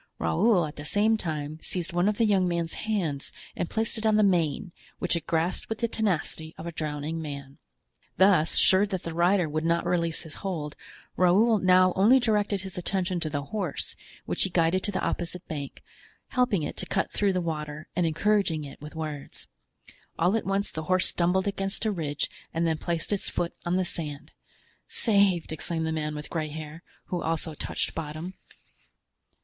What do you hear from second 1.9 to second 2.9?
one of the young man's